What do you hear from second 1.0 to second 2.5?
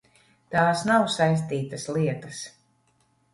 saistītas lietas.